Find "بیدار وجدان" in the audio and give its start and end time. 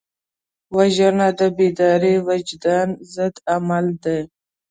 1.57-2.87